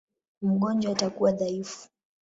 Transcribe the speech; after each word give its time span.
Mgonjwa 0.41 0.91
atakuwa 0.91 1.31
dhaifu. 1.33 1.89